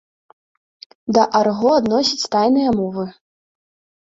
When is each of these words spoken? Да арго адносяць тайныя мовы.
Да 1.17 1.25
арго 1.39 1.69
адносяць 1.81 2.29
тайныя 2.37 2.69
мовы. 2.79 3.03